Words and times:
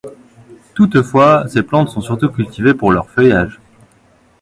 Toutefois, 0.73 1.47
ces 1.47 1.61
plantes 1.61 1.89
sont 1.89 2.01
surtout 2.01 2.29
cultivées 2.29 2.73
pour 2.73 2.91
leur 2.91 3.07
feuillage. 3.07 3.59